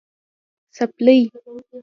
[0.73, 1.19] 🩴څپلۍ